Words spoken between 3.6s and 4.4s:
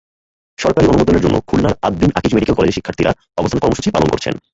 কর্মসূচি পালন করছেন।